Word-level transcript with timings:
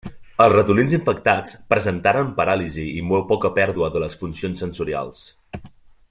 Els 0.43 0.53
ratolins 0.53 0.95
infectats 0.97 1.53
presentaren 1.73 2.31
paràlisi 2.41 2.87
i 3.01 3.05
molt 3.13 3.29
poca 3.35 3.55
pèrdua 3.61 3.91
de 3.97 4.05
les 4.05 4.21
funcions 4.23 4.65
sensorials. 4.65 5.25